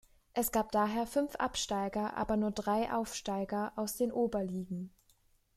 [0.33, 4.91] Es gab daher fünf Absteiger aber nur drei Aufsteiger aus den Oberligen.